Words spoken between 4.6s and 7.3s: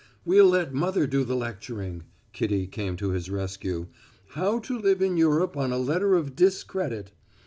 to Live in Europe on a Letter of Discredit.'